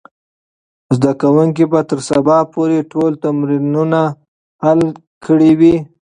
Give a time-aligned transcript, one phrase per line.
[0.95, 4.01] زده کوونکي به تر سبا پورې ټول تمرینونه
[4.63, 4.81] حل
[5.25, 5.75] کړي وي.